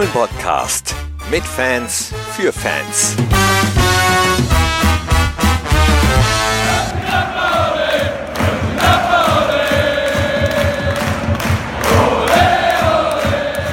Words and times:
Fohlen-Podcast. 0.00 0.94
Mit 1.30 1.42
Fans, 1.42 2.14
für 2.34 2.54
Fans. 2.54 3.16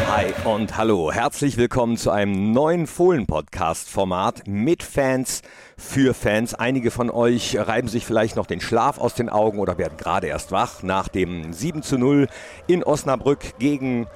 Hi 0.10 0.34
und 0.44 0.76
hallo. 0.76 1.14
Herzlich 1.14 1.56
willkommen 1.56 1.96
zu 1.96 2.12
einem 2.12 2.52
neuen 2.52 2.88
Fohlen-Podcast-Format 2.88 4.48
mit 4.48 4.84
Fans, 4.84 5.44
für 5.78 6.14
Fans. 6.14 6.54
Einige 6.54 6.92
von 6.92 7.10
euch 7.10 7.58
reiben 7.58 7.88
sich 7.88 8.06
vielleicht 8.06 8.36
noch 8.36 8.48
den 8.48 8.60
Schlaf 8.60 8.98
aus 8.98 9.14
den 9.14 9.30
Augen 9.30 9.60
oder 9.60 9.78
werden 9.78 9.96
gerade 9.96 10.28
erst 10.28 10.52
wach 10.52 10.84
nach 10.84 11.08
dem 11.08 11.54
7 11.54 11.84
zu 11.84 11.98
0 11.98 12.28
in 12.68 12.84
Osnabrück 12.84 13.58
gegen 13.60 14.08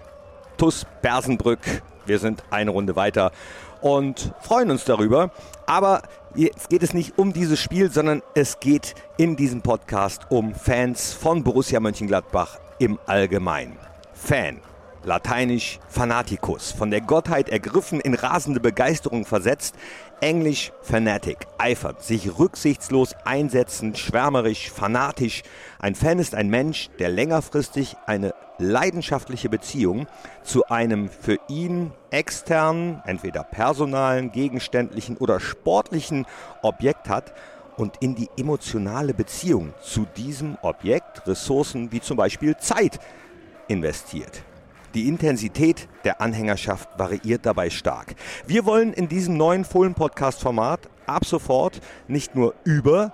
TUS 0.57 0.85
Bersenbrück. 1.01 1.81
Wir 2.11 2.19
sind 2.19 2.43
eine 2.49 2.71
Runde 2.71 2.97
weiter 2.97 3.31
und 3.79 4.33
freuen 4.41 4.69
uns 4.69 4.83
darüber. 4.83 5.31
Aber 5.65 6.01
jetzt 6.35 6.69
geht 6.69 6.83
es 6.83 6.93
nicht 6.93 7.17
um 7.17 7.31
dieses 7.31 7.57
Spiel, 7.57 7.89
sondern 7.89 8.21
es 8.35 8.59
geht 8.59 8.95
in 9.15 9.37
diesem 9.37 9.61
Podcast 9.61 10.23
um 10.27 10.53
Fans 10.53 11.13
von 11.13 11.41
Borussia 11.41 11.79
Mönchengladbach 11.79 12.59
im 12.79 12.99
Allgemeinen. 13.05 13.77
Fan. 14.13 14.59
Lateinisch 15.03 15.79
Fanaticus, 15.87 16.71
von 16.71 16.91
der 16.91 17.01
Gottheit 17.01 17.49
ergriffen, 17.49 17.99
in 17.99 18.13
rasende 18.13 18.59
Begeisterung 18.59 19.25
versetzt, 19.25 19.73
Englisch 20.19 20.71
Fanatic, 20.83 21.47
eifert, 21.57 22.03
sich 22.03 22.37
rücksichtslos 22.37 23.15
einsetzen, 23.25 23.95
schwärmerisch, 23.95 24.69
fanatisch. 24.69 25.41
Ein 25.79 25.95
Fan 25.95 26.19
ist 26.19 26.35
ein 26.35 26.49
Mensch, 26.49 26.89
der 26.99 27.09
längerfristig 27.09 27.95
eine 28.05 28.35
leidenschaftliche 28.59 29.49
Beziehung 29.49 30.05
zu 30.43 30.67
einem 30.67 31.09
für 31.09 31.39
ihn 31.47 31.93
externen, 32.11 33.01
entweder 33.07 33.43
personalen, 33.43 34.31
gegenständlichen 34.31 35.17
oder 35.17 35.39
sportlichen 35.39 36.27
Objekt 36.61 37.09
hat 37.09 37.33
und 37.75 37.97
in 38.01 38.13
die 38.13 38.29
emotionale 38.37 39.15
Beziehung 39.15 39.73
zu 39.81 40.05
diesem 40.15 40.59
Objekt 40.61 41.25
Ressourcen 41.25 41.91
wie 41.91 42.01
zum 42.01 42.17
Beispiel 42.17 42.55
Zeit 42.57 42.99
investiert. 43.67 44.43
Die 44.93 45.07
Intensität 45.07 45.87
der 46.03 46.19
Anhängerschaft 46.19 46.89
variiert 46.97 47.45
dabei 47.45 47.69
stark. 47.69 48.15
Wir 48.45 48.65
wollen 48.65 48.91
in 48.91 49.07
diesem 49.07 49.37
neuen 49.37 49.63
Fohlen-Podcast-Format 49.63 50.89
ab 51.05 51.25
sofort 51.25 51.79
nicht 52.09 52.35
nur 52.35 52.55
über 52.65 53.13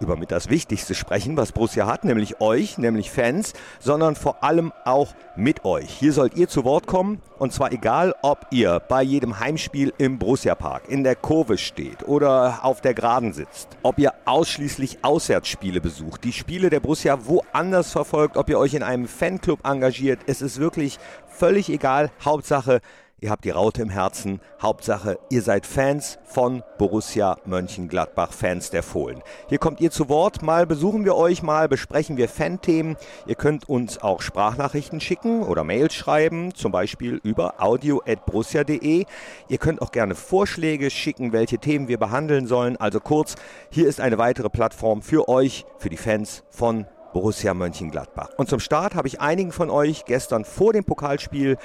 über 0.00 0.16
mit 0.16 0.30
das 0.30 0.48
Wichtigste 0.48 0.94
sprechen, 0.94 1.36
was 1.36 1.52
Borussia 1.52 1.86
hat, 1.86 2.04
nämlich 2.04 2.40
euch, 2.40 2.78
nämlich 2.78 3.10
Fans, 3.10 3.52
sondern 3.80 4.16
vor 4.16 4.42
allem 4.42 4.72
auch 4.84 5.14
mit 5.36 5.64
euch. 5.64 5.90
Hier 5.90 6.12
sollt 6.12 6.36
ihr 6.36 6.48
zu 6.48 6.64
Wort 6.64 6.86
kommen 6.86 7.20
und 7.38 7.52
zwar 7.52 7.72
egal, 7.72 8.14
ob 8.22 8.46
ihr 8.50 8.80
bei 8.80 9.02
jedem 9.02 9.40
Heimspiel 9.40 9.92
im 9.98 10.18
Borussia 10.18 10.54
Park 10.54 10.88
in 10.88 11.04
der 11.04 11.16
Kurve 11.16 11.58
steht 11.58 12.06
oder 12.06 12.60
auf 12.62 12.80
der 12.80 12.94
Geraden 12.94 13.32
sitzt, 13.32 13.68
ob 13.82 13.98
ihr 13.98 14.12
ausschließlich 14.24 14.98
Auswärtsspiele 15.02 15.80
besucht, 15.80 16.24
die 16.24 16.32
Spiele 16.32 16.70
der 16.70 16.80
Borussia 16.80 17.26
woanders 17.26 17.92
verfolgt, 17.92 18.36
ob 18.36 18.48
ihr 18.48 18.58
euch 18.58 18.74
in 18.74 18.82
einem 18.82 19.08
Fanclub 19.08 19.66
engagiert, 19.66 20.20
es 20.26 20.42
ist 20.42 20.58
wirklich 20.58 20.98
völlig 21.34 21.68
egal. 21.68 22.10
Hauptsache, 22.24 22.80
ihr 23.20 23.30
habt 23.30 23.44
die 23.44 23.50
Raute 23.50 23.82
im 23.82 23.90
Herzen. 23.90 24.40
Hauptsache, 24.60 25.18
ihr 25.30 25.42
seid 25.42 25.66
Fans 25.66 26.18
von 26.24 26.62
Borussia 26.78 27.36
Mönchengladbach, 27.44 28.32
Fans 28.32 28.70
der 28.70 28.82
Fohlen. 28.82 29.22
Hier 29.48 29.58
kommt 29.58 29.80
ihr 29.80 29.90
zu 29.90 30.08
Wort, 30.08 30.42
mal 30.42 30.66
besuchen 30.66 31.04
wir 31.04 31.16
euch, 31.16 31.42
mal 31.42 31.68
besprechen 31.68 32.16
wir 32.16 32.28
Fanthemen. 32.28 32.96
Ihr 33.26 33.34
könnt 33.34 33.68
uns 33.68 33.98
auch 33.98 34.20
Sprachnachrichten 34.20 35.00
schicken 35.00 35.42
oder 35.42 35.64
Mails 35.64 35.94
schreiben, 35.94 36.54
zum 36.54 36.72
Beispiel 36.72 37.20
über 37.22 37.62
audio.borussia.de. 37.62 39.04
Ihr 39.48 39.58
könnt 39.58 39.82
auch 39.82 39.92
gerne 39.92 40.14
Vorschläge 40.14 40.90
schicken, 40.90 41.32
welche 41.32 41.58
Themen 41.58 41.88
wir 41.88 41.98
behandeln 41.98 42.46
sollen. 42.46 42.76
Also 42.76 43.00
kurz, 43.00 43.34
hier 43.70 43.88
ist 43.88 44.00
eine 44.00 44.18
weitere 44.18 44.50
Plattform 44.50 45.02
für 45.02 45.28
euch, 45.28 45.64
für 45.78 45.90
die 45.90 45.96
Fans 45.96 46.44
von 46.50 46.86
Borussia 47.14 47.54
Mönchengladbach. 47.54 48.28
Und 48.36 48.50
zum 48.50 48.60
Start 48.60 48.94
habe 48.96 49.08
ich 49.08 49.20
einigen 49.20 49.52
von 49.52 49.70
euch 49.70 50.04
gestern 50.04 50.44
vor 50.44 50.74
dem 50.74 50.84
Pokalspiel 50.84 51.56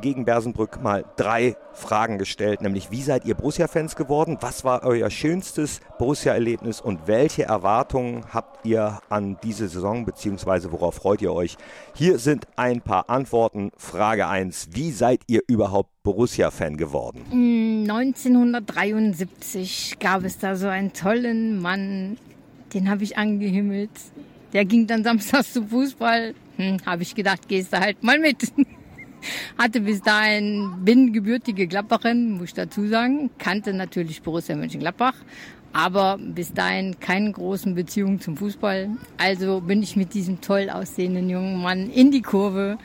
gegen 0.00 0.24
Bersenbrück 0.24 0.80
mal 0.82 1.04
drei 1.16 1.56
Fragen 1.72 2.18
gestellt, 2.18 2.60
nämlich 2.60 2.90
wie 2.90 3.00
seid 3.02 3.24
ihr 3.24 3.34
Borussia-Fans 3.34 3.94
geworden? 3.96 4.36
Was 4.40 4.64
war 4.64 4.84
euer 4.84 5.10
schönstes 5.10 5.80
Borussia-Erlebnis 5.98 6.80
und 6.80 7.06
welche 7.06 7.44
Erwartungen 7.44 8.24
habt 8.32 8.64
ihr 8.66 9.00
an 9.08 9.36
diese 9.42 9.68
Saison 9.68 10.04
beziehungsweise 10.04 10.70
worauf 10.70 10.96
freut 10.96 11.22
ihr 11.22 11.32
euch? 11.32 11.56
Hier 11.94 12.18
sind 12.18 12.46
ein 12.56 12.82
paar 12.82 13.08
Antworten. 13.10 13.72
Frage 13.76 14.28
1, 14.28 14.68
wie 14.72 14.92
seid 14.92 15.22
ihr 15.26 15.40
überhaupt 15.48 15.90
Borussia-Fan 16.02 16.76
geworden? 16.76 17.24
1973 17.88 19.96
gab 19.98 20.24
es 20.24 20.38
da 20.38 20.56
so 20.56 20.68
einen 20.68 20.92
tollen 20.92 21.58
Mann, 21.60 22.18
den 22.74 22.90
habe 22.90 23.02
ich 23.02 23.16
angehimmelt. 23.16 23.88
Der 24.52 24.64
ging 24.64 24.86
dann 24.86 25.04
samstags 25.04 25.52
zum 25.52 25.68
Fußball. 25.68 26.34
Hm, 26.56 26.78
habe 26.84 27.02
ich 27.02 27.14
gedacht, 27.14 27.48
gehst 27.48 27.72
du 27.72 27.80
halt 27.80 28.02
mal 28.02 28.18
mit. 28.18 28.52
Hatte 29.58 29.80
bis 29.80 30.00
dahin, 30.00 30.72
bin 30.82 31.12
gebürtige 31.12 31.66
Gladbacherin, 31.66 32.32
muss 32.32 32.48
ich 32.48 32.54
dazu 32.54 32.86
sagen. 32.88 33.30
Kannte 33.38 33.72
natürlich 33.74 34.22
Borussia 34.22 34.56
Mönchengladbach, 34.56 35.14
aber 35.72 36.18
bis 36.18 36.52
dahin 36.54 36.98
keine 36.98 37.30
großen 37.30 37.74
Beziehungen 37.74 38.20
zum 38.20 38.36
Fußball. 38.36 38.88
Also 39.18 39.60
bin 39.60 39.82
ich 39.82 39.94
mit 39.96 40.14
diesem 40.14 40.40
toll 40.40 40.70
aussehenden 40.70 41.28
jungen 41.28 41.60
Mann 41.60 41.90
in 41.90 42.10
die 42.10 42.22
Kurve. 42.22 42.78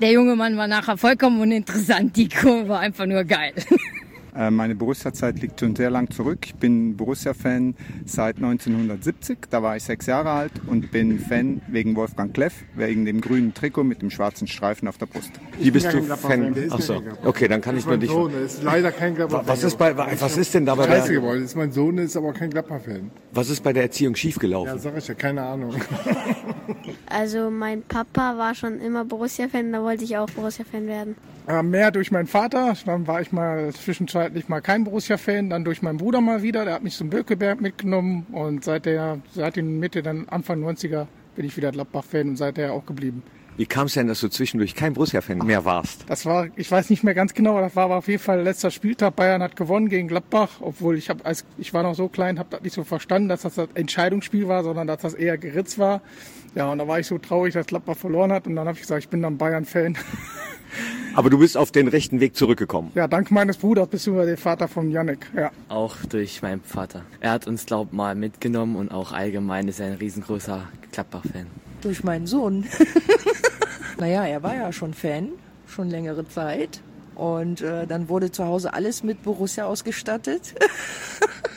Der 0.00 0.10
junge 0.10 0.34
Mann 0.34 0.56
war 0.56 0.66
nachher 0.66 0.96
vollkommen 0.96 1.40
uninteressant. 1.40 2.16
Die 2.16 2.28
Kurve 2.28 2.68
war 2.68 2.80
einfach 2.80 3.06
nur 3.06 3.22
geil. 3.24 3.54
Äh, 4.34 4.50
meine 4.50 4.74
Borussia-Zeit 4.74 5.40
liegt 5.40 5.60
schon 5.60 5.76
sehr 5.76 5.90
lang 5.90 6.10
zurück. 6.10 6.38
Ich 6.46 6.54
bin 6.54 6.96
Borussia-Fan 6.96 7.74
seit 8.06 8.36
1970. 8.36 9.38
Da 9.50 9.62
war 9.62 9.76
ich 9.76 9.82
sechs 9.82 10.06
Jahre 10.06 10.30
alt 10.30 10.52
und 10.66 10.90
bin 10.90 11.18
Fan 11.18 11.60
wegen 11.68 11.94
Wolfgang 11.96 12.32
Kleff, 12.32 12.54
wegen 12.74 13.04
dem 13.04 13.20
grünen 13.20 13.52
Trikot 13.52 13.84
mit 13.84 14.00
dem 14.00 14.10
schwarzen 14.10 14.46
Streifen 14.46 14.88
auf 14.88 14.96
der 14.96 15.06
Brust. 15.06 15.32
Wie 15.58 15.70
bist 15.70 15.92
du 15.92 16.02
Fan? 16.02 16.54
Fan. 16.54 16.72
Achso, 16.72 17.02
okay, 17.24 17.48
dann 17.48 17.60
kann 17.60 17.76
ich 17.76 17.84
nur 17.84 17.98
dich. 17.98 18.10
Mein 18.10 18.18
Sohn 18.18 18.44
ist 18.44 18.62
leider 18.62 18.90
kein 18.92 19.14
Gladbach-Fan. 19.14 19.48
Was 19.48 19.62
ist 19.64 19.76
bei, 19.76 19.96
was 19.96 20.36
ist 20.36 20.54
denn 20.54 20.64
da 20.64 20.74
bei 20.74 20.86
Scheiße 20.86 21.12
geworden. 21.12 21.42
Ist 21.42 21.56
mein 21.56 21.72
Sohn 21.72 21.98
ist 21.98 22.16
aber 22.16 22.32
kein 22.32 22.50
Gladbach-Fan. 22.50 23.10
Was 23.32 23.50
ist 23.50 23.62
bei 23.62 23.72
der 23.72 23.82
Erziehung 23.84 24.14
schiefgelaufen? 24.14 24.74
Ja, 24.74 24.78
sag 24.78 24.96
ich 24.96 25.08
ja, 25.08 25.14
keine 25.14 25.42
Ahnung. 25.42 25.74
Also 27.12 27.50
mein 27.50 27.82
Papa 27.82 28.38
war 28.38 28.54
schon 28.54 28.80
immer 28.80 29.04
Borussia-Fan, 29.04 29.72
da 29.72 29.82
wollte 29.82 30.04
ich 30.04 30.16
auch 30.16 30.30
Borussia-Fan 30.30 30.86
werden. 30.86 31.16
Äh, 31.46 31.62
mehr 31.62 31.90
durch 31.90 32.10
meinen 32.10 32.26
Vater, 32.26 32.74
dann 32.86 33.06
war 33.06 33.20
ich 33.20 33.32
mal 33.32 33.72
zwischenzeitlich 33.72 34.48
mal 34.48 34.60
kein 34.60 34.84
Borussia-Fan, 34.84 35.50
dann 35.50 35.64
durch 35.64 35.82
meinen 35.82 35.98
Bruder 35.98 36.20
mal 36.20 36.42
wieder, 36.42 36.64
der 36.64 36.74
hat 36.74 36.82
mich 36.82 36.96
zum 36.96 37.10
Bökeberg 37.10 37.60
mitgenommen 37.60 38.26
und 38.32 38.64
seit 38.64 38.86
der, 38.86 39.18
seit 39.34 39.56
den 39.56 39.78
Mitte, 39.78 40.02
dann 40.02 40.28
Anfang 40.28 40.64
90er 40.64 41.06
bin 41.36 41.44
ich 41.44 41.56
wieder 41.56 41.70
Gladbach-Fan 41.70 42.30
und 42.30 42.36
seither 42.36 42.72
auch 42.72 42.86
geblieben. 42.86 43.22
Wie 43.56 43.66
kam 43.66 43.86
es 43.86 43.94
denn, 43.94 44.06
dass 44.06 44.20
du 44.20 44.28
zwischendurch 44.28 44.74
kein 44.74 44.94
Borussia-Fan 44.94 45.38
mehr 45.38 45.66
warst? 45.66 46.04
Das 46.08 46.24
war, 46.24 46.48
ich 46.56 46.70
weiß 46.70 46.88
nicht 46.88 47.04
mehr 47.04 47.12
ganz 47.12 47.34
genau, 47.34 47.60
das 47.60 47.76
war 47.76 47.84
aber 47.84 47.96
auf 47.96 48.08
jeden 48.08 48.22
Fall 48.22 48.40
letzter 48.40 48.70
Spieltag. 48.70 49.14
Bayern 49.16 49.42
hat 49.42 49.56
gewonnen 49.56 49.90
gegen 49.90 50.08
Gladbach, 50.08 50.60
obwohl 50.60 50.96
ich 50.96 51.10
habe, 51.10 51.26
als 51.26 51.44
ich 51.58 51.74
war 51.74 51.82
noch 51.82 51.94
so 51.94 52.08
klein, 52.08 52.38
habe 52.38 52.48
das 52.50 52.62
nicht 52.62 52.72
so 52.72 52.84
verstanden, 52.84 53.28
dass 53.28 53.42
das 53.42 53.56
das 53.56 53.68
Entscheidungsspiel 53.74 54.48
war, 54.48 54.64
sondern 54.64 54.86
dass 54.86 55.02
das 55.02 55.12
eher 55.12 55.36
geritzt 55.36 55.78
war. 55.78 56.00
Ja, 56.54 56.70
und 56.70 56.78
da 56.78 56.86
war 56.86 57.00
ich 57.00 57.06
so 57.06 57.18
traurig, 57.18 57.54
dass 57.54 57.66
Gladbach 57.66 57.96
verloren 57.96 58.32
hat 58.32 58.46
und 58.46 58.56
dann 58.56 58.66
habe 58.66 58.76
ich 58.76 58.82
gesagt, 58.82 59.02
ich 59.02 59.08
bin 59.08 59.22
dann 59.22 59.38
Bayern-Fan. 59.38 59.96
Aber 61.14 61.28
du 61.28 61.38
bist 61.38 61.56
auf 61.56 61.70
den 61.70 61.88
rechten 61.88 62.20
Weg 62.20 62.36
zurückgekommen. 62.36 62.90
Ja, 62.94 63.06
dank 63.06 63.30
meines 63.30 63.58
Bruders 63.58 63.88
bist 63.88 64.06
du 64.06 64.14
der 64.14 64.38
Vater 64.38 64.68
von 64.68 64.90
Yannick. 64.90 65.30
Ja. 65.36 65.50
Auch 65.68 65.96
durch 66.08 66.40
meinen 66.40 66.62
Vater. 66.62 67.02
Er 67.20 67.32
hat 67.32 67.46
uns, 67.46 67.66
glaub 67.66 67.92
mal 67.92 68.14
mitgenommen 68.14 68.76
und 68.76 68.90
auch 68.90 69.12
allgemein 69.12 69.68
ist 69.68 69.80
er 69.80 69.88
ein 69.88 69.94
riesengroßer 69.94 70.68
Gladbach-Fan. 70.90 71.46
Durch 71.82 72.02
meinen 72.02 72.26
Sohn. 72.26 72.64
naja, 73.98 74.24
er 74.24 74.42
war 74.42 74.54
ja 74.54 74.72
schon 74.72 74.94
Fan, 74.94 75.28
schon 75.66 75.90
längere 75.90 76.26
Zeit. 76.28 76.80
Und 77.14 77.60
äh, 77.60 77.86
dann 77.86 78.08
wurde 78.08 78.30
zu 78.30 78.46
Hause 78.46 78.72
alles 78.72 79.02
mit 79.02 79.22
Borussia 79.22 79.66
ausgestattet. 79.66 80.54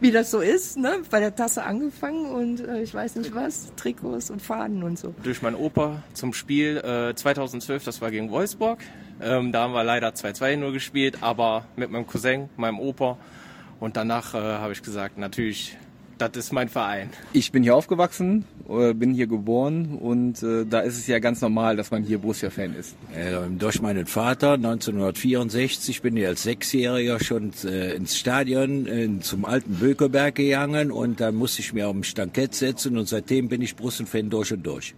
Wie 0.00 0.10
das 0.10 0.30
so 0.30 0.40
ist, 0.40 0.76
ne? 0.76 1.02
Bei 1.10 1.20
der 1.20 1.34
Tasse 1.34 1.64
angefangen 1.64 2.26
und 2.26 2.60
äh, 2.60 2.82
ich 2.82 2.94
weiß 2.94 3.16
nicht 3.16 3.34
was, 3.34 3.72
Trikots 3.76 4.30
und 4.30 4.42
Fahnen 4.42 4.82
und 4.82 4.98
so. 4.98 5.14
Durch 5.22 5.42
meinen 5.42 5.56
Opa 5.56 6.02
zum 6.12 6.32
Spiel 6.32 6.78
äh, 6.78 7.14
2012, 7.14 7.84
das 7.84 8.00
war 8.00 8.10
gegen 8.10 8.30
Wolfsburg. 8.30 8.78
Ähm, 9.20 9.52
da 9.52 9.62
haben 9.62 9.72
wir 9.72 9.84
leider 9.84 10.08
2-2 10.08 10.56
nur 10.56 10.72
gespielt, 10.72 11.18
aber 11.22 11.66
mit 11.76 11.90
meinem 11.90 12.06
Cousin, 12.06 12.48
meinem 12.56 12.80
Opa. 12.80 13.18
Und 13.80 13.96
danach 13.96 14.34
äh, 14.34 14.38
habe 14.38 14.72
ich 14.72 14.82
gesagt, 14.82 15.18
natürlich 15.18 15.76
das 16.18 16.30
ist 16.36 16.52
mein 16.52 16.68
Verein. 16.68 17.10
Ich 17.32 17.52
bin 17.52 17.62
hier 17.62 17.74
aufgewachsen, 17.74 18.44
äh, 18.68 18.94
bin 18.94 19.14
hier 19.14 19.26
geboren 19.26 19.98
und 19.98 20.42
äh, 20.42 20.64
da 20.64 20.80
ist 20.80 20.98
es 20.98 21.06
ja 21.06 21.18
ganz 21.18 21.40
normal, 21.40 21.76
dass 21.76 21.90
man 21.90 22.02
hier 22.02 22.18
Borussia-Fan 22.18 22.74
ist. 22.74 22.96
Äh, 23.14 23.36
durch 23.58 23.80
meinen 23.82 24.06
Vater 24.06 24.52
1964 24.52 26.02
bin 26.02 26.16
ich 26.16 26.26
als 26.26 26.42
Sechsjähriger 26.44 27.20
schon 27.20 27.52
äh, 27.64 27.94
ins 27.94 28.16
Stadion 28.16 28.86
äh, 28.86 29.20
zum 29.20 29.44
alten 29.44 29.74
Bökeberg 29.74 30.34
gegangen 30.34 30.90
und 30.90 31.20
dann 31.20 31.34
musste 31.34 31.60
ich 31.60 31.72
mir 31.72 31.88
auf 31.88 31.92
dem 31.92 32.04
Stankett 32.04 32.54
setzen 32.54 32.96
und 32.96 33.08
seitdem 33.08 33.48
bin 33.48 33.62
ich 33.62 33.76
Borussen-Fan 33.76 34.30
durch 34.30 34.52
und 34.52 34.64
durch. 34.64 34.94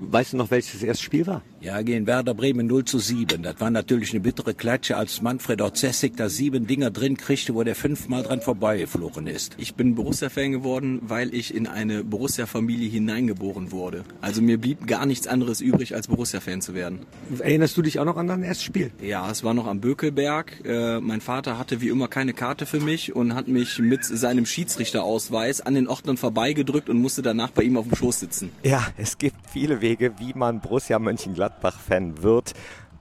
Weißt 0.00 0.32
du 0.32 0.36
noch, 0.36 0.50
welches 0.52 0.74
das 0.74 0.82
erste 0.84 1.02
Spiel 1.02 1.26
war? 1.26 1.42
Ja, 1.60 1.82
gegen 1.82 2.06
Werder 2.06 2.34
Bremen 2.34 2.68
0 2.68 2.84
zu 2.84 3.00
7. 3.00 3.42
Das 3.42 3.60
war 3.60 3.70
natürlich 3.70 4.12
eine 4.12 4.20
bittere 4.20 4.54
Klatsche, 4.54 4.96
als 4.96 5.22
Manfred 5.22 5.60
Orzessig 5.60 6.12
da 6.16 6.28
sieben 6.28 6.68
Dinger 6.68 6.92
drin 6.92 7.16
kriegte, 7.16 7.52
wo 7.52 7.64
der 7.64 7.74
fünfmal 7.74 8.22
dran 8.22 8.40
vorbeigeflogen 8.40 9.26
ist. 9.26 9.56
Ich 9.58 9.74
bin 9.74 9.96
Borussia-Fan 9.96 10.52
geworden, 10.52 11.00
weil 11.02 11.34
ich 11.34 11.52
in 11.52 11.66
eine 11.66 12.04
Borussia-Familie 12.04 12.88
hineingeboren 12.88 13.72
wurde. 13.72 14.04
Also 14.20 14.40
mir 14.40 14.58
blieb 14.58 14.86
gar 14.86 15.04
nichts 15.04 15.26
anderes 15.26 15.60
übrig, 15.60 15.96
als 15.96 16.06
Borussia-Fan 16.06 16.60
zu 16.60 16.74
werden. 16.74 17.00
Erinnerst 17.40 17.76
du 17.76 17.82
dich 17.82 17.98
auch 17.98 18.04
noch 18.04 18.18
an 18.18 18.28
dein 18.28 18.44
erstes 18.44 18.64
Spiel? 18.64 18.92
Ja, 19.02 19.28
es 19.28 19.42
war 19.42 19.52
noch 19.52 19.66
am 19.66 19.80
Bökelberg. 19.80 20.64
Äh, 20.64 21.00
mein 21.00 21.20
Vater 21.20 21.58
hatte 21.58 21.80
wie 21.80 21.88
immer 21.88 22.06
keine 22.06 22.34
Karte 22.34 22.66
für 22.66 22.78
mich 22.78 23.16
und 23.16 23.34
hat 23.34 23.48
mich 23.48 23.80
mit 23.80 24.04
seinem 24.04 24.46
Schiedsrichterausweis 24.46 25.60
an 25.60 25.74
den 25.74 25.88
Ordnern 25.88 26.18
vorbeigedrückt 26.18 26.88
und 26.88 27.00
musste 27.00 27.22
danach 27.22 27.50
bei 27.50 27.64
ihm 27.64 27.76
auf 27.76 27.88
dem 27.88 27.96
Schoß 27.96 28.20
sitzen. 28.20 28.50
Ja, 28.62 28.86
es 28.96 29.18
gibt 29.18 29.34
viele 29.52 29.80
Wege, 29.80 30.14
wie 30.20 30.34
man 30.34 30.60
Borussia 30.60 31.00
Mönchengladbach-Fan 31.48 32.22
wird. 32.22 32.52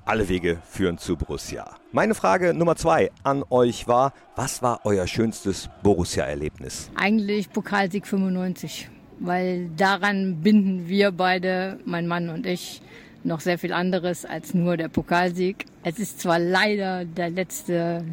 Alle 0.06 0.30
Wege 0.30 0.58
führen 0.70 0.98
zu 0.98 1.18
Borussia. 1.18 1.76
Meine 1.92 2.16
Frage 2.16 2.54
Nummer 2.54 2.78
zwei 2.78 3.12
an 3.24 3.44
euch 3.50 3.88
war, 3.90 4.14
was 4.38 4.62
war 4.62 4.82
euer 4.86 5.06
schönstes 5.06 5.70
Borussia-Erlebnis? 5.84 6.90
Eigentlich 6.96 7.52
Pokalsieg 7.52 8.08
95, 8.08 8.90
weil 9.20 9.70
daran 9.76 10.42
binden 10.42 10.88
wir 10.88 11.12
beide, 11.12 11.80
mein 11.84 12.08
Mann 12.08 12.30
und 12.30 12.46
ich, 12.46 12.82
noch 13.26 13.42
sehr 13.42 13.58
viel 13.58 13.74
anderes 13.74 14.24
als 14.24 14.54
nur 14.54 14.78
der 14.78 14.88
Pokalsieg. 14.88 15.66
Es 15.84 16.00
ist 16.00 16.22
zwar 16.22 16.40
leider 16.40 17.04
der 17.04 17.30
letzte 17.30 18.06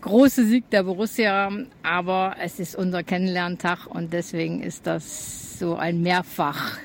große 0.00 0.44
Sieg 0.44 0.68
der 0.70 0.82
Borussia, 0.82 1.52
aber 1.84 2.34
es 2.42 2.58
ist 2.58 2.74
unser 2.74 3.04
Kennenlerntag 3.04 3.86
und 3.86 4.12
deswegen 4.12 4.60
ist 4.60 4.88
das 4.88 5.60
so 5.60 5.76
ein 5.76 6.02
Mehrfach 6.02 6.78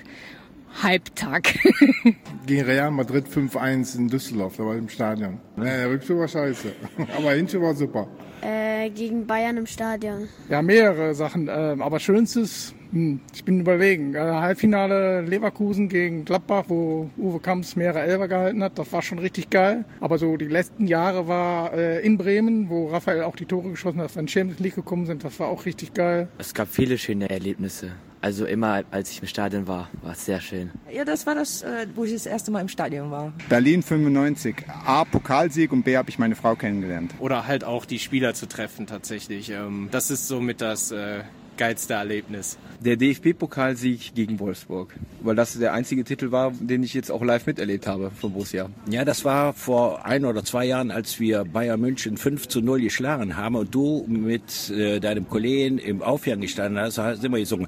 Halbtag. 0.82 1.60
Gegen 2.46 2.66
Real 2.66 2.92
Madrid 2.92 3.28
5-1 3.28 3.98
in 3.98 4.08
Düsseldorf, 4.08 4.58
da 4.58 4.66
war 4.66 4.74
ich 4.74 4.80
im 4.80 4.90
Stadion. 4.90 5.40
Ja, 5.58 5.64
der 5.64 5.90
Rückspiel 5.90 6.18
war 6.18 6.28
scheiße, 6.28 6.74
aber 7.18 7.34
Hinspiel 7.34 7.62
war 7.62 7.76
super. 7.76 8.08
Äh, 8.42 8.90
gegen 8.90 9.26
Bayern 9.26 9.56
im 9.56 9.66
Stadion. 9.66 10.28
Ja, 10.50 10.62
mehrere 10.62 11.16
Sachen, 11.16 11.48
äh, 11.48 11.52
aber 11.80 12.00
schönstes, 12.00 12.76
hm, 12.92 13.22
ich 13.34 13.46
bin 13.46 13.62
überlegen, 13.62 14.16
äh, 14.16 14.20
Halbfinale 14.20 15.22
Leverkusen 15.22 15.88
gegen 15.88 16.26
Gladbach, 16.26 16.66
wo 16.68 17.10
Uwe 17.18 17.40
Kamps 17.40 17.78
mehrere 17.78 18.02
Elfer 18.02 18.28
gehalten 18.28 18.62
hat, 18.62 18.78
das 18.78 18.92
war 18.92 19.02
schon 19.02 19.20
richtig 19.20 19.50
geil. 19.50 19.86
Aber 20.02 20.18
so 20.18 20.36
die 20.36 20.48
letzten 20.48 20.88
Jahre 20.88 21.28
war 21.30 21.74
äh, 21.74 22.06
in 22.06 22.18
Bremen, 22.18 22.70
wo 22.70 22.88
Raphael 22.88 23.24
auch 23.24 23.38
die 23.38 23.46
Tore 23.46 23.70
geschossen 23.70 24.00
hat, 24.00 24.08
dass 24.08 24.16
wir 24.16 24.22
in 24.22 24.28
Champions 24.28 24.60
League 24.60 24.76
gekommen 24.76 25.06
sind, 25.06 25.24
das 25.24 25.40
war 25.40 25.48
auch 25.48 25.66
richtig 25.66 25.94
geil. 25.94 26.28
Es 26.38 26.54
gab 26.54 26.68
viele 26.68 26.98
schöne 26.98 27.30
Erlebnisse. 27.30 27.92
Also 28.24 28.46
immer, 28.46 28.84
als 28.90 29.12
ich 29.12 29.22
im 29.22 29.28
Stadion 29.28 29.68
war, 29.68 29.90
war 30.02 30.14
es 30.14 30.24
sehr 30.24 30.40
schön. 30.40 30.72
Ja, 30.90 31.04
das 31.04 31.28
war 31.28 31.36
das, 31.36 31.62
äh, 31.62 31.88
wo 31.94 32.06
ich 32.06 32.14
das 32.14 32.26
erste 32.26 32.52
Mal 32.52 32.62
im 32.62 32.70
Stadion 32.70 33.12
war. 33.12 33.34
Berlin 33.50 33.84
95. 33.84 34.64
A, 34.86 35.04
Pokalsieg 35.04 35.74
und 35.74 35.84
B, 35.84 35.98
habe 35.98 36.10
ich 36.10 36.18
meine 36.18 36.34
Frau 36.36 36.56
kennengelernt. 36.56 37.14
Oder 37.20 37.48
halt 37.48 37.66
auch 37.66 37.84
die 37.84 38.00
Spieler 38.00 38.34
zu 38.34 38.46
treffen 38.48 38.88
tatsächlich. 38.88 39.50
Ähm, 39.50 39.90
Das 39.92 40.10
ist 40.10 40.30
somit 40.30 40.62
das 40.62 40.92
äh, 40.94 41.24
geilste 41.58 41.96
Erlebnis. 41.96 42.58
Der 42.80 42.96
DFB-Pokalsieg 42.96 44.16
gegen 44.16 44.40
Wolfsburg, 44.40 44.96
weil 45.22 45.36
das 45.36 45.60
der 45.60 45.74
einzige 45.74 46.06
Titel 46.06 46.32
war, 46.32 46.52
den 46.58 46.82
ich 46.82 46.94
jetzt 46.94 47.12
auch 47.12 47.24
live 47.24 47.46
miterlebt 47.46 47.88
habe 47.88 48.10
von 48.10 48.32
Borussia. 48.32 48.70
Ja, 48.90 49.04
das 49.04 49.26
war 49.26 49.52
vor 49.52 50.06
ein 50.06 50.24
oder 50.24 50.46
zwei 50.46 50.64
Jahren, 50.64 50.92
als 50.92 51.20
wir 51.20 51.44
Bayern 51.44 51.82
München 51.82 52.16
5 52.16 52.48
zu 52.48 52.62
0 52.62 52.80
geschlagen 52.80 53.36
haben 53.36 53.56
und 53.56 53.76
du 53.76 54.06
mit 54.08 54.70
äh, 54.70 55.02
deinem 55.02 55.28
Kollegen 55.28 55.78
im 55.78 56.02
Aufgang 56.02 56.40
gestanden 56.40 56.80
hast, 56.82 56.98
hast 56.98 57.24
immer 57.26 57.40
gesungen, 57.40 57.68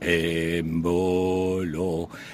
Embolo, 0.00 1.88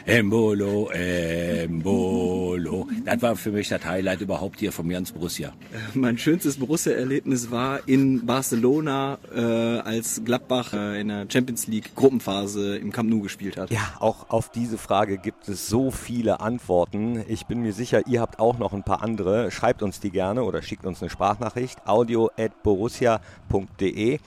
Embolo, 0.04 0.90
Embolo. 0.90 2.86
Das 3.04 3.22
war 3.22 3.36
für 3.36 3.52
mich 3.52 3.68
das 3.68 3.84
Highlight 3.84 4.20
überhaupt 4.20 4.60
hier 4.60 4.70
vom 4.70 4.88
ganz 4.88 5.12
Borussia. 5.12 5.52
Mein 5.94 6.18
schönstes 6.18 6.58
Borussia-Erlebnis 6.58 7.50
war 7.50 7.80
in 7.88 8.26
Barcelona, 8.26 9.18
äh, 9.34 9.40
als 9.40 10.22
Gladbach 10.24 10.74
äh, 10.74 11.00
in 11.00 11.08
der 11.08 11.26
Champions 11.30 11.66
League 11.66 11.94
Gruppenphase 11.94 12.76
im 12.76 12.92
Camp 12.92 13.08
Nou 13.08 13.20
gespielt 13.20 13.56
hat. 13.56 13.70
Ja, 13.70 13.94
auch 13.98 14.28
auf 14.28 14.50
diese 14.50 14.76
Frage 14.76 15.16
gibt 15.16 15.48
es 15.48 15.68
so 15.68 15.90
viele 15.90 16.40
Antworten. 16.40 17.24
Ich 17.28 17.46
bin 17.46 17.62
mir 17.62 17.72
sicher, 17.72 18.06
ihr 18.06 18.20
habt 18.20 18.38
auch 18.40 18.58
noch 18.58 18.74
ein 18.74 18.82
paar 18.82 19.02
andere. 19.02 19.50
Schreibt 19.50 19.82
uns 19.82 20.00
die 20.00 20.10
gerne 20.10 20.44
oder 20.44 20.60
schickt 20.62 20.84
uns 20.84 21.00
eine 21.00 21.10
Sprachnachricht. 21.10 21.86
audio 21.86 22.30
at 22.36 22.62
borussia.de. 22.62 24.18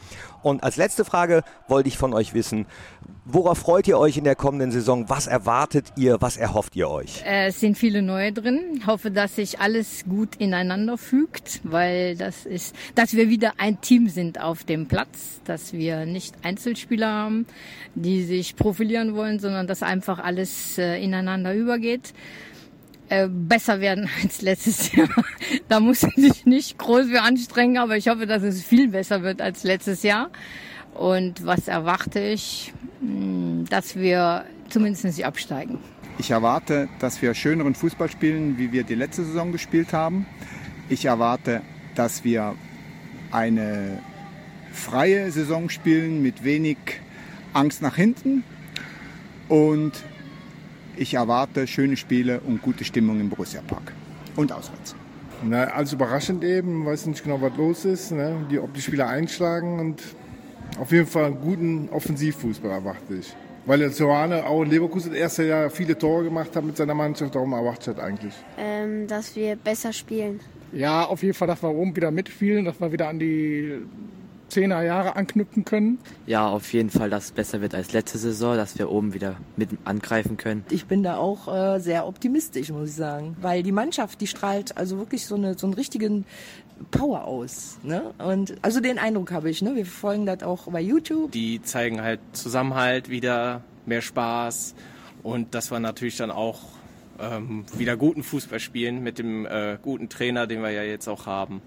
Und 0.44 0.64
als 0.64 0.78
letzte 0.78 1.04
Frage 1.04 1.44
wollte 1.68 1.90
ich 1.90 1.98
von 1.98 2.14
euch 2.14 2.34
wissen, 2.34 2.68
worauf 3.26 3.58
freut 3.58 3.88
ihr 3.88 3.98
euch 3.98 4.18
in 4.18 4.24
der 4.24 4.36
kommenden 4.36 4.72
Saison? 4.72 5.10
Was 5.10 5.28
erwartet 5.28 5.94
ihr? 5.98 6.18
Was 6.22 6.38
erhofft 6.38 6.76
ihr 6.76 6.90
euch? 6.90 7.24
Äh, 7.26 7.48
Es 7.48 7.60
sind 7.60 7.78
viele 7.78 8.02
neue 8.02 8.32
drin. 8.32 8.60
Ich 8.78 8.88
hoffe, 8.88 9.12
dass 9.12 9.36
sich 9.36 9.60
alles 9.60 10.06
gut 10.08 10.36
ineinander 10.38 10.98
fügt, 10.98 11.60
weil 11.64 12.16
das 12.16 12.46
ist, 12.46 12.76
dass 12.96 13.14
wir 13.14 13.30
wieder 13.30 13.54
ein 13.58 13.82
Team 13.82 14.08
sind 14.10 14.40
auf 14.42 14.64
dem 14.64 14.88
Platz, 14.88 15.42
dass 15.46 15.74
wir 15.74 16.06
nicht 16.06 16.36
Einzelspieler 16.44 17.12
haben, 17.12 17.46
die 17.96 18.24
sich 18.24 18.56
profilieren 18.56 19.16
wollen, 19.16 19.40
sondern 19.40 19.68
dass 19.68 19.84
einfach 19.84 20.20
alles 20.20 20.78
äh, 20.78 21.02
ineinander 21.04 21.54
übergeht. 21.54 22.14
Äh, 23.10 23.30
besser 23.30 23.80
werden 23.80 24.10
als 24.24 24.42
letztes 24.42 24.92
Jahr. 24.94 25.10
Da 25.70 25.80
muss 25.80 26.02
man 26.02 26.14
sich 26.16 26.46
nicht 26.46 26.78
groß 26.78 27.08
für 27.08 27.22
anstrengen, 27.22 27.78
aber 27.78 27.96
ich 27.98 28.08
hoffe, 28.10 28.26
dass 28.26 28.44
es 28.44 28.62
viel 28.64 28.90
besser 28.90 29.22
wird 29.22 29.42
als 29.42 29.64
letztes 29.64 30.04
Jahr. 30.04 30.30
Und 30.98 31.46
was 31.46 31.68
erwarte 31.68 32.20
ich? 32.20 32.74
Hm, 33.00 33.66
Dass 33.70 33.96
wir 33.96 34.46
zumindest 34.70 35.06
nicht 35.06 35.26
absteigen. 35.26 35.80
Ich 36.20 36.32
erwarte, 36.32 36.90
dass 37.00 37.22
wir 37.22 37.34
schöneren 37.36 37.76
Fußball 37.76 38.10
spielen, 38.10 38.58
wie 38.58 38.72
wir 38.72 38.84
die 38.84 38.96
letzte 38.96 39.24
Saison 39.24 39.52
gespielt 39.52 39.94
haben. 39.94 40.26
Ich 40.90 41.06
erwarte, 41.06 41.62
dass 41.96 42.24
wir 42.24 42.56
eine 43.32 44.00
freie 44.72 45.32
Saison 45.32 45.70
spielen 45.70 46.22
mit 46.22 46.44
wenig 46.44 46.78
Angst 47.54 47.82
nach 47.82 47.96
hinten. 47.96 48.44
Und 49.48 49.94
ich 50.96 51.14
erwarte 51.14 51.68
schöne 51.68 51.96
Spiele 51.98 52.40
und 52.40 52.62
gute 52.62 52.84
Stimmung 52.84 53.20
im 53.20 53.30
Borussia 53.30 53.62
Park 53.62 53.94
und 54.36 54.52
auswärts. 54.52 54.96
Na, 55.44 55.66
alles 55.66 55.94
überraschend 55.94 56.44
eben, 56.44 56.86
weiß 56.86 57.06
nicht 57.06 57.24
genau, 57.24 57.40
was 57.42 57.56
los 57.56 57.86
ist, 57.86 58.12
ne? 58.12 58.48
die, 58.50 58.58
ob 58.58 58.74
die 58.74 58.82
Spieler 58.82 59.08
einschlagen 59.08 59.80
und 59.80 60.02
auf 60.80 60.92
jeden 60.92 61.08
Fall 61.08 61.26
einen 61.26 61.42
guten 61.42 61.90
Offensivfußball 61.90 62.72
erwarte 62.72 63.16
ich. 63.16 63.34
Weil 63.66 63.80
der 63.80 63.92
Zorane 63.92 64.46
auch 64.46 64.64
in 64.64 64.70
Leverkusen 64.70 65.12
das 65.12 65.20
erste 65.20 65.44
Jahr 65.46 65.70
viele 65.70 65.98
Tore 65.98 66.24
gemacht 66.24 66.56
hat 66.56 66.64
mit 66.64 66.78
seiner 66.78 66.94
Mannschaft, 66.94 67.36
darum 67.36 67.52
erwarte 67.52 67.92
ich 67.92 67.98
das 67.98 68.06
eigentlich. 68.06 68.34
Ähm, 68.58 69.08
dass 69.08 69.36
wir 69.36 69.58
besser 69.58 69.92
spielen. 69.92 70.40
Ja, 70.72 71.04
auf 71.06 71.22
jeden 71.22 71.34
Fall, 71.34 71.48
dass 71.48 71.62
wir 71.62 71.70
oben 71.70 71.96
wieder 71.96 72.12
mitspielen, 72.12 72.66
dass 72.66 72.80
wir 72.80 72.92
wieder 72.92 73.10
an 73.10 73.20
die 73.20 73.82
10er 74.52 74.84
Jahre 74.84 75.16
anknüpfen 75.16 75.66
können. 75.66 76.00
Ja, 76.26 76.48
auf 76.48 76.72
jeden 76.74 76.90
Fall, 76.90 77.10
dass 77.10 77.26
es 77.26 77.32
besser 77.32 77.62
wird 77.62 77.76
als 77.76 77.92
letzte 77.92 78.18
Saison, 78.18 78.56
dass 78.56 78.78
wir 78.78 78.90
oben 78.90 79.14
wieder 79.14 79.38
mit 79.56 79.70
angreifen 79.84 80.38
können. 80.38 80.66
Ich 80.70 80.86
bin 80.86 81.04
da 81.04 81.18
auch 81.18 81.54
äh, 81.54 81.80
sehr 81.80 82.08
optimistisch, 82.08 82.70
muss 82.72 82.90
ich 82.90 82.96
sagen. 82.96 83.36
Weil 83.42 83.64
die 83.64 83.72
Mannschaft, 83.72 84.22
die 84.22 84.28
strahlt 84.28 84.78
also 84.78 84.98
wirklich 84.98 85.26
so, 85.26 85.36
eine, 85.36 85.58
so 85.58 85.68
einen 85.68 85.74
richtigen 85.74 86.26
Power 86.92 87.26
aus. 87.26 87.78
Ne? 87.84 88.14
Und 88.18 88.56
also 88.62 88.80
den 88.80 89.00
Eindruck 89.00 89.32
habe 89.32 89.50
ich. 89.50 89.62
Ne? 89.62 89.76
Wir 89.76 89.86
verfolgen 89.86 90.26
das 90.26 90.44
auch 90.44 90.68
bei 90.72 90.82
YouTube. 90.82 91.32
Die 91.32 91.62
zeigen 91.62 92.02
halt 92.02 92.20
Zusammenhalt 92.34 93.10
wieder, 93.10 93.62
mehr 93.86 94.02
Spaß 94.02 94.76
und 95.24 95.56
dass 95.56 95.72
wir 95.72 95.80
natürlich 95.80 96.18
dann 96.18 96.32
auch 96.32 96.60
ähm, 97.20 97.66
wieder 97.76 97.98
guten 97.98 98.24
Fußball 98.24 98.60
spielen 98.60 99.02
mit 99.02 99.20
dem 99.20 99.46
äh, 99.46 99.78
guten 99.82 100.10
Trainer, 100.10 100.48
den 100.48 100.62
wir 100.62 100.72
ja 100.72 100.84
jetzt 100.84 101.08
auch 101.08 101.26
haben. 101.26 101.62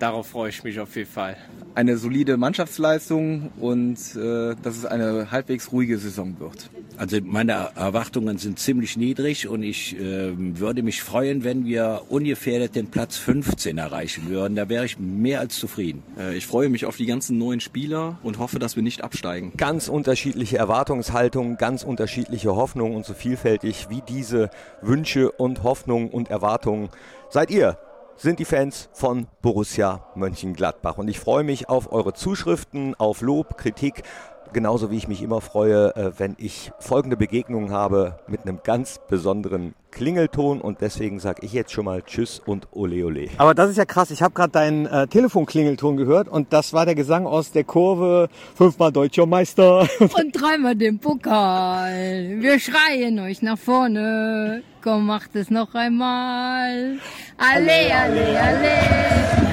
Darauf 0.00 0.28
freue 0.28 0.48
ich 0.48 0.64
mich 0.64 0.80
auf 0.80 0.96
jeden 0.96 1.10
Fall. 1.10 1.36
Eine 1.74 1.98
solide 1.98 2.38
Mannschaftsleistung 2.38 3.52
und 3.60 3.98
äh, 4.16 4.56
dass 4.62 4.78
es 4.78 4.86
eine 4.86 5.30
halbwegs 5.30 5.72
ruhige 5.72 5.98
Saison 5.98 6.40
wird. 6.40 6.70
Also 6.96 7.18
meine 7.22 7.68
Erwartungen 7.76 8.38
sind 8.38 8.58
ziemlich 8.58 8.96
niedrig 8.96 9.46
und 9.46 9.62
ich 9.62 9.94
äh, 10.00 10.32
würde 10.58 10.82
mich 10.82 11.02
freuen, 11.02 11.44
wenn 11.44 11.66
wir 11.66 12.02
ungefähr 12.08 12.66
den 12.68 12.90
Platz 12.90 13.18
15 13.18 13.76
erreichen 13.76 14.30
würden. 14.30 14.56
Da 14.56 14.70
wäre 14.70 14.86
ich 14.86 14.98
mehr 14.98 15.40
als 15.40 15.58
zufrieden. 15.58 16.02
Äh, 16.18 16.34
ich 16.34 16.46
freue 16.46 16.70
mich 16.70 16.86
auf 16.86 16.96
die 16.96 17.06
ganzen 17.06 17.36
neuen 17.36 17.60
Spieler 17.60 18.18
und 18.22 18.38
hoffe, 18.38 18.58
dass 18.58 18.76
wir 18.76 18.82
nicht 18.82 19.04
absteigen. 19.04 19.52
Ganz 19.58 19.88
unterschiedliche 19.88 20.56
Erwartungshaltungen, 20.56 21.58
ganz 21.58 21.84
unterschiedliche 21.84 22.56
Hoffnungen 22.56 22.96
und 22.96 23.04
so 23.04 23.12
vielfältig 23.12 23.88
wie 23.90 24.00
diese 24.08 24.48
Wünsche 24.80 25.30
und 25.30 25.62
Hoffnungen 25.62 26.08
und 26.08 26.30
Erwartungen 26.30 26.88
seid 27.28 27.50
ihr 27.50 27.76
sind 28.20 28.38
die 28.38 28.44
Fans 28.44 28.90
von 28.92 29.28
Borussia 29.40 30.04
Mönchengladbach. 30.14 30.98
Und 30.98 31.08
ich 31.08 31.18
freue 31.18 31.42
mich 31.42 31.70
auf 31.70 31.90
eure 31.90 32.12
Zuschriften, 32.12 32.94
auf 32.96 33.22
Lob, 33.22 33.56
Kritik, 33.56 34.02
genauso 34.52 34.90
wie 34.90 34.96
ich 34.96 35.08
mich 35.08 35.22
immer 35.22 35.40
freue, 35.40 35.94
äh, 35.96 36.12
wenn 36.18 36.36
ich 36.38 36.72
folgende 36.78 37.16
Begegnungen 37.16 37.72
habe 37.72 38.18
mit 38.26 38.42
einem 38.42 38.60
ganz 38.62 39.00
besonderen 39.08 39.74
Klingelton 39.90 40.60
und 40.60 40.80
deswegen 40.80 41.18
sage 41.18 41.44
ich 41.44 41.52
jetzt 41.52 41.72
schon 41.72 41.84
mal 41.84 42.02
Tschüss 42.02 42.40
und 42.44 42.68
Ole 42.72 43.04
Ole. 43.04 43.28
Aber 43.38 43.54
das 43.54 43.70
ist 43.70 43.76
ja 43.76 43.84
krass. 43.84 44.10
Ich 44.10 44.22
habe 44.22 44.34
gerade 44.34 44.52
deinen 44.52 44.86
äh, 44.86 45.06
Telefonklingelton 45.06 45.96
gehört 45.96 46.28
und 46.28 46.52
das 46.52 46.72
war 46.72 46.86
der 46.86 46.94
Gesang 46.94 47.26
aus 47.26 47.52
der 47.52 47.64
Kurve. 47.64 48.28
Fünfmal 48.54 48.92
Deutscher 48.92 49.26
Meister. 49.26 49.88
Und 50.00 50.32
dreimal 50.32 50.76
den 50.76 50.98
Pokal. 50.98 52.36
Wir 52.38 52.58
schreien 52.58 53.18
euch 53.18 53.42
nach 53.42 53.58
vorne. 53.58 54.62
Komm, 54.82 55.06
macht 55.06 55.34
es 55.36 55.50
noch 55.50 55.74
einmal. 55.74 56.98
Alle, 57.36 57.94
alle, 57.94 58.40
alle. 58.40 59.50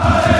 Das 0.00 0.39